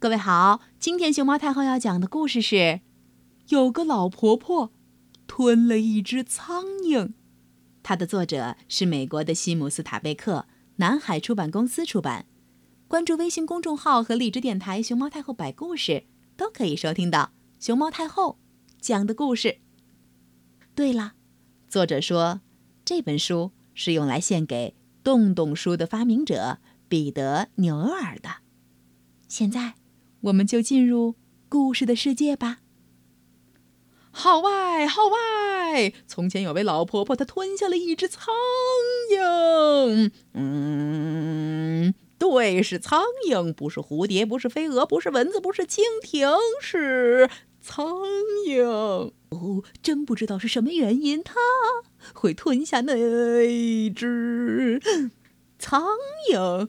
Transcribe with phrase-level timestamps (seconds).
[0.00, 2.82] 各位好，今天熊猫太后要讲的故事是：
[3.48, 4.70] 有个老婆婆
[5.26, 7.14] 吞了一只苍蝇。
[7.82, 12.26] 它的作者是美国的西姆斯塔贝克，南海出版公司出版。
[12.86, 16.04] 关注微信公众号和荔枝电台“熊猫太后摆故事”，
[16.38, 18.38] 都可以收听到熊猫太后
[18.80, 19.58] 讲的故事。
[20.76, 21.14] 对了，
[21.68, 22.40] 作者说
[22.84, 26.58] 这本书是用来献给洞洞书的发明者
[26.88, 28.36] 彼得·纽尔的。
[29.26, 29.74] 现在。
[30.28, 31.14] 我们就进入
[31.48, 32.58] 故事的世界吧。
[34.10, 35.92] 号外号外！
[36.06, 38.34] 从前有位老婆婆，她吞下了一只苍
[39.12, 40.10] 蝇。
[40.34, 47.86] 嗯，对，是苍蝇，不是蝴蝶，不是飞蛾，不是蚊子，不是蜻蜓，是苍
[48.46, 48.64] 蝇。
[49.30, 51.34] 哦，真不知道是什么原因，它
[52.12, 52.94] 会吞下那
[53.90, 54.80] 只
[55.58, 55.86] 苍
[56.32, 56.68] 蝇。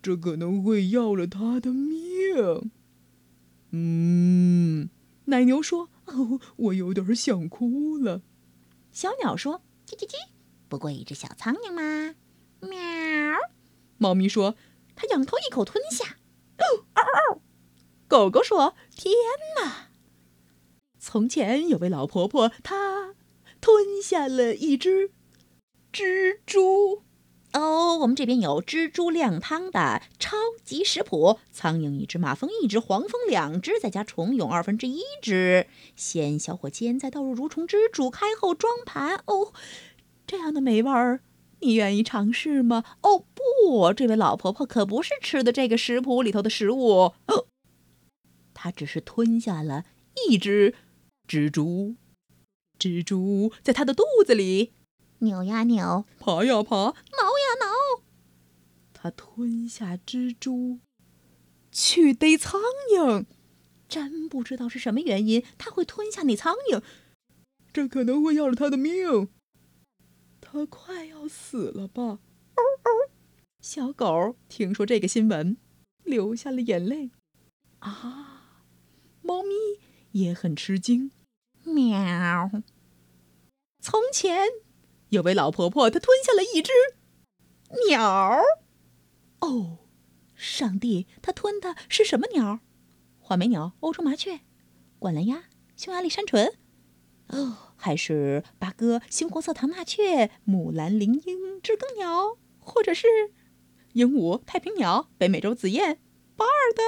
[0.00, 2.70] 这可能会要了他的命。
[3.70, 4.88] 嗯，
[5.26, 8.22] 奶牛说：“哦，我有点想哭了。”
[8.92, 10.14] 小鸟说：“叽叽叽，
[10.68, 12.14] 不过一只小苍蝇嘛。”
[12.60, 12.70] 喵。
[13.98, 14.56] 猫咪说
[14.96, 16.16] ：“它仰头一口吞下。”
[16.58, 17.42] 哦嗷嗷。
[18.08, 19.12] 狗狗说：“天
[19.60, 19.90] 哪！”
[20.98, 23.14] 从前有位老婆婆，她
[23.60, 25.10] 吞下了一只
[25.92, 27.04] 蜘蛛。
[27.52, 35.66] 哦，我们这边有蜘蛛靓汤的超级食谱：苍蝇一只，马蜂一只，黄蜂两只，再加虫蛹二分之一只。
[35.96, 39.22] 先小火煎，再倒入蠕虫汁，煮开后装盘。
[39.26, 39.52] 哦，
[40.26, 41.20] 这样的美味儿，
[41.60, 42.84] 你愿意尝试吗？
[43.02, 47.14] 哦不，这位老婆婆可不是吃的这个食谱里头的食物。
[47.26, 47.46] 哦，
[48.54, 49.84] 她只是吞下了
[50.28, 50.74] 一只
[51.26, 51.96] 蜘蛛。
[52.78, 54.72] 蜘蛛在她的肚子里。
[55.20, 57.37] 扭呀扭，爬呀爬，挠呀挠。
[59.00, 60.80] 他吞下蜘蛛，
[61.70, 62.60] 去逮苍
[62.92, 63.26] 蝇。
[63.88, 66.82] 真不知道是什么原因，他会吞下那苍蝇。
[67.72, 69.28] 这可能会要了他的命。
[70.40, 72.02] 他快要死了吧？
[72.02, 72.18] 哦
[72.56, 72.90] 哦。
[73.60, 75.56] 小狗听说这个新闻，
[76.02, 77.12] 流下了眼泪。
[77.78, 78.64] 啊，
[79.22, 79.54] 猫咪
[80.10, 81.12] 也很吃惊。
[81.62, 82.50] 喵。
[83.80, 84.48] 从前。
[85.10, 86.72] 有位老婆婆，她吞下了一只
[87.88, 88.42] 鸟。
[89.40, 89.78] 哦，
[90.34, 92.60] 上帝，她吞的是什么鸟？
[93.18, 94.40] 画眉鸟、欧洲麻雀、
[94.98, 95.44] 管蓝鸭、
[95.76, 96.54] 匈牙利山鹑？
[97.28, 103.06] 哦，还是八哥、猩红色唐麻雀、木兰铃鹰、知更鸟，或者是
[103.92, 106.00] 鹦鹉、太平鸟、北美洲紫燕、
[106.36, 106.82] 巴尔的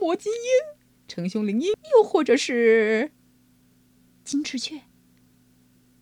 [0.00, 3.12] 摩金鹰、橙胸铃鹰，又或者是
[4.24, 4.82] 金翅雀、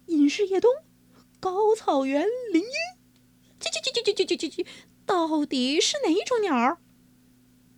[0.07, 0.71] 隐士夜冬？
[1.39, 2.69] 高草原林鹰，
[3.61, 4.67] 叽叽叽叽叽叽叽叽，
[5.07, 6.79] 到底是哪一种鸟儿？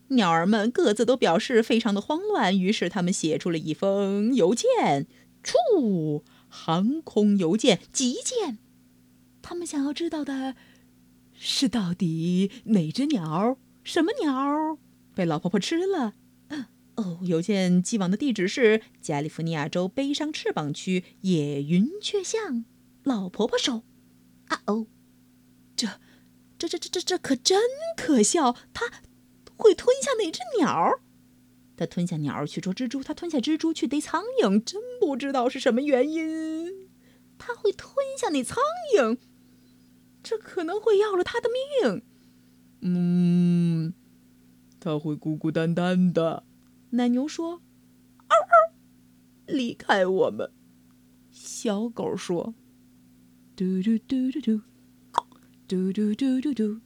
[0.08, 5.06] 鸟儿们各自都表示非常的慌乱，于是他们写出了一封邮件，
[5.42, 8.58] 处航空邮件急件。
[9.42, 10.54] 他们想要知道的
[11.34, 14.78] 是，到底哪只鸟、什么鸟
[15.14, 16.14] 被老婆婆吃了？
[16.96, 22.64] 哦，邮件寄往的地址是加利福尼亚州悲伤翅膀区野云雀巷。
[23.04, 23.82] 老婆婆手
[24.48, 24.88] ：“啊哦，
[26.58, 27.62] 这、这、这、这、这可真
[27.96, 28.56] 可笑！
[28.74, 28.86] 它
[29.56, 31.00] 会吞下哪只鸟？
[31.76, 34.62] 它吞下鸟去捉蜘蛛，它吞下蜘蛛去逮苍蝇。
[34.62, 36.88] 真不知道是什么原因，
[37.38, 38.58] 它会吞下那苍
[38.96, 39.18] 蝇。
[40.22, 42.02] 这可能会要了它的命。
[42.80, 43.94] 嗯，
[44.80, 46.44] 它会孤孤单单的。”
[46.90, 47.62] 奶牛说
[48.28, 48.74] ：“嗷嗷，
[49.46, 50.52] 离开我们。”
[51.30, 52.54] 小狗说。
[53.54, 54.60] 嘟嘟嘟嘟嘟，
[55.68, 56.80] 嘟嘟嘟嘟嘟，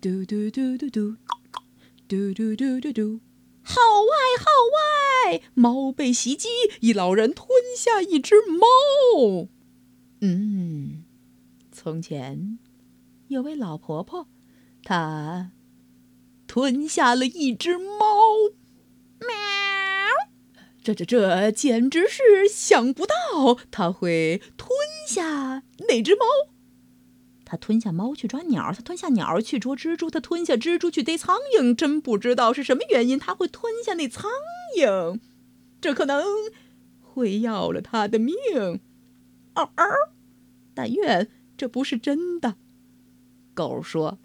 [0.00, 1.16] 嘟嘟嘟嘟嘟，
[2.08, 3.20] 嘟嘟嘟嘟嘟。
[3.62, 5.42] 号外号外！
[5.52, 6.48] 猫被袭击，
[6.80, 7.46] 一老人吞
[7.76, 9.48] 下一只猫。
[10.22, 11.04] 嗯，
[11.70, 12.58] 从前
[13.28, 14.26] 有位老婆婆，
[14.82, 15.50] 她
[16.46, 18.06] 吞下了一只猫。
[19.20, 19.28] 喵
[20.82, 24.70] 这这这简直是想不到，她会吞
[25.06, 26.24] 下那只猫？
[27.50, 31.74] 他吞下猫去抓鸟，他吞下鸟去捉蜘蛛，他吞下蜘蛛去逮苍蝇。
[31.74, 34.30] 真不知道是什么原因，他会吞下那苍
[34.78, 35.18] 蝇。
[35.80, 36.22] 这可能
[37.02, 38.36] 会要了他的命。
[39.54, 39.84] 嗷嗷！
[40.74, 42.54] 但愿这不是真的。
[43.52, 44.16] 狗说。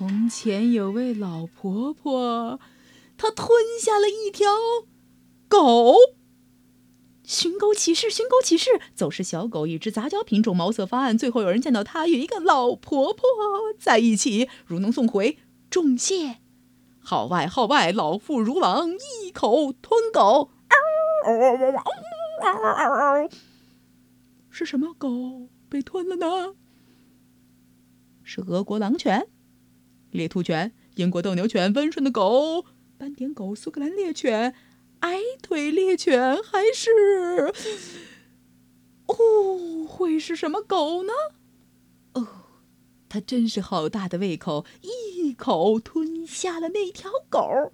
[0.00, 2.58] 从前有位老婆婆，
[3.18, 4.48] 她吞下了一条
[5.46, 5.94] 狗。
[7.22, 8.80] 寻狗启事，寻狗启事！
[8.94, 11.18] 走失小狗一只杂交品种，毛色发暗。
[11.18, 13.22] 最后有人见到它与一个老婆婆
[13.78, 15.36] 在一起，如能送回，
[15.68, 16.38] 重谢。
[17.00, 20.50] 号外号外，老妇如狼，一口吞狗。
[24.48, 26.54] 是什么狗被吞了呢？
[28.22, 29.28] 是俄国狼犬、
[30.10, 32.64] 猎兔犬、英国斗牛犬、温顺的狗、
[32.98, 34.54] 斑点狗、苏格兰猎犬。
[35.00, 36.90] 矮腿猎犬还是
[39.06, 39.86] 哦？
[39.88, 41.12] 会是什么狗呢？
[42.12, 42.26] 哦，
[43.08, 47.72] 它真是好大的胃口，一口吞下了那条狗。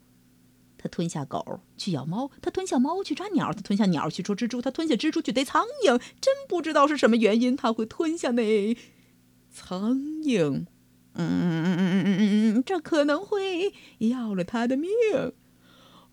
[0.78, 6.00] 它吞下狗去咬猫，它吞下猫去抓鸟，它吞下鸟去捉蜘蛛，它吞下蜘蛛去逮苍蝇。
[6.20, 8.76] 真不知道是什么原因，它会吞下那
[9.50, 10.66] 苍蝇。
[11.18, 14.90] 嗯嗯嗯嗯，这可能会要了他的命。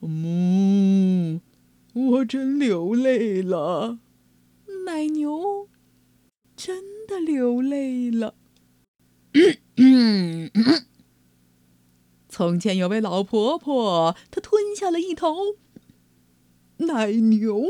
[0.01, 1.41] 嗯，
[1.93, 3.99] 我真流泪了。
[4.85, 5.69] 奶牛
[6.55, 8.35] 真的流泪了。
[12.27, 15.35] 从前有位老婆婆，她吞下了一头
[16.77, 17.63] 奶牛。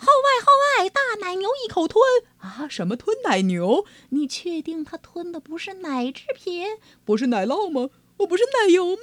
[0.00, 0.50] 号外号
[0.82, 2.02] 外，大奶牛一口吞
[2.38, 2.66] 啊！
[2.70, 3.84] 什么吞奶牛？
[4.08, 6.66] 你确定它吞的不是奶制品？
[7.04, 7.90] 不是奶酪吗？
[8.16, 9.02] 我不是奶油吗？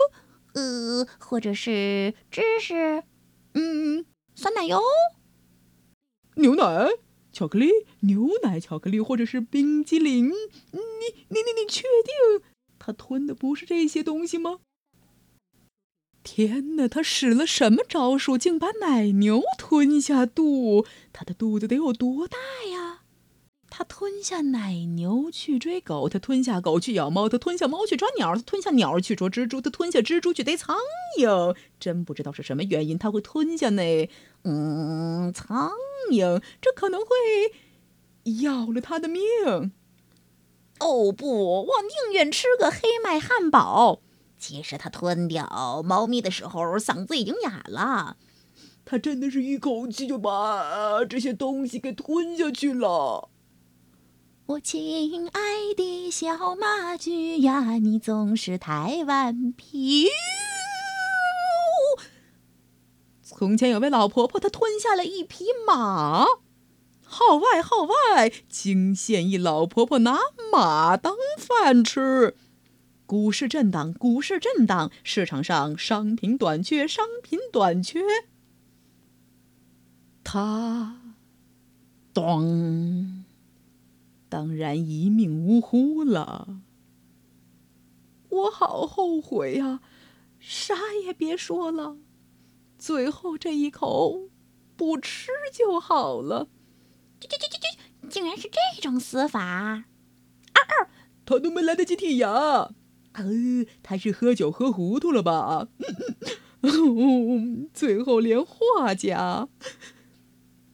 [0.53, 3.03] 呃，或者是芝士，
[3.53, 4.81] 嗯，酸奶油，
[6.38, 6.89] 牛奶，
[7.31, 7.69] 巧克力，
[8.00, 10.29] 牛奶，巧克力，或者是冰激凌。
[10.71, 10.79] 你
[11.29, 12.41] 你你你确定
[12.79, 14.61] 他吞的不是这些东西吗？
[16.29, 20.85] 天哪，他使了什么招数，竟把奶牛吞下肚？
[21.13, 22.38] 他的肚子得有多大
[22.69, 23.03] 呀？
[23.69, 30.75] 他吞下奶牛去追狗，他吞下狗去咬猫，他吞下猫去抓鸟，他吞下鸟去捉蜘蛛，他吞下蜘蛛去逮苍
[31.18, 31.56] 蝇。
[31.79, 34.09] 真不知道是什么原因，他会吞下那
[34.44, 35.71] 嗯苍
[36.12, 37.07] 蝇，这可能会
[38.41, 39.21] 要了他的命。
[40.79, 44.01] 哦不，我宁愿吃个黑麦汉堡。
[44.38, 48.18] 其实他吞掉猫咪的时候，嗓子已经哑了。
[48.86, 53.30] 他真的是一口气就把这些东西给吞下去了。
[54.45, 60.07] 我亲爱的小马驹呀，你总是太顽皮。
[63.22, 66.25] 从前有位老婆婆，她吞下了一匹马。
[67.04, 70.18] 号外号外，惊现一老婆婆拿
[70.51, 72.38] 马当饭吃。
[73.07, 78.01] 股市震荡，股市震荡，市场上商品短缺，商品短缺。
[80.25, 81.00] 他，
[82.13, 83.24] 咚。
[84.27, 86.59] 当然一命呜呼了。
[88.27, 89.80] 我好后悔呀，
[90.38, 90.75] 啥
[91.06, 91.95] 也别说了，
[92.77, 94.27] 最后这一口
[94.75, 96.50] 不吃就好了。
[97.21, 99.39] 这这这这这，竟然是这种死法！
[99.39, 99.86] 啊
[100.60, 100.89] 啊，
[101.25, 102.74] 他都没来得及剔牙。
[103.17, 105.69] 呃，他是喝酒喝糊涂了吧？
[107.73, 109.49] 最后连画家。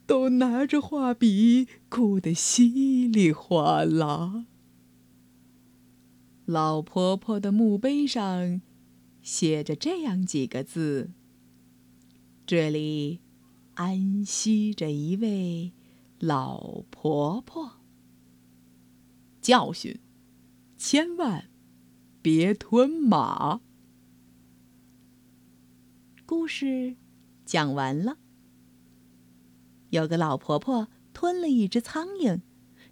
[0.05, 4.45] 都拿着画笔，哭得稀里哗啦。
[6.45, 8.61] 老婆婆的墓碑上
[9.21, 11.11] 写着这样几个字
[12.45, 13.21] ：“这里
[13.75, 15.71] 安息着一位
[16.19, 17.79] 老婆婆。”
[19.41, 19.99] 教训：
[20.77, 21.45] 千万
[22.23, 23.59] 别吞马。
[26.25, 26.95] 故事
[27.45, 28.15] 讲完了。
[29.89, 32.39] 有个老婆婆吞了一只苍蝇，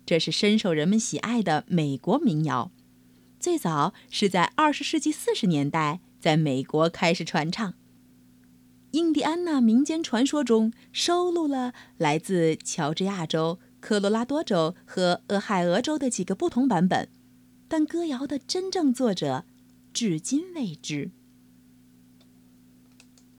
[0.05, 2.73] 这是深受人们喜爱的美国民谣。
[3.39, 7.73] 最早是在二十世纪四十年代在美国开始传唱。
[8.91, 17.07] 印第安纳民间传说中收录了来自乔治亚州、科罗拉多州和俄亥俄州的几个不同版本，
[17.71, 19.45] 但歌谣的真正作者
[19.93, 21.11] 至今未知。